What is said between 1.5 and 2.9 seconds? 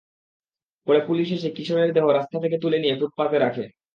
কিশোরের দেহ রাস্তা থেকে তুলে